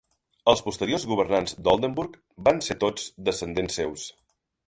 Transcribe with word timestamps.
Els 0.53 0.61
posteriors 0.67 1.03
governants 1.09 1.53
d'Oldenburg 1.67 2.17
van 2.49 2.63
ser 2.69 2.79
tots 2.87 3.07
descendents 3.29 3.79
seus. 3.83 4.09